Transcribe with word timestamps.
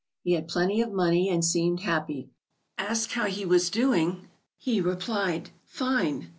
He 0.23 0.31
had 0.33 0.47
plenty 0.47 0.81
of 0.81 0.91
money 0.91 1.29
and 1.29 1.45
seemed 1.45 1.81
happy. 1.81 2.31
Asked 2.75 3.11
how 3.11 3.25
he 3.27 3.45
was 3.45 3.69
doing, 3.69 4.29
he 4.57 4.81
replied: 4.81 5.51
"Fine! 5.63 6.29